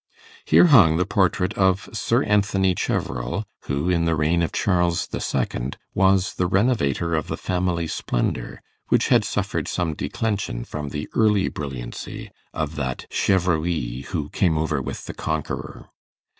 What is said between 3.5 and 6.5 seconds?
who in the reign of Charles II. was the